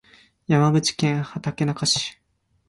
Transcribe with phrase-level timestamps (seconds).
[0.47, 2.19] 山口県畑中市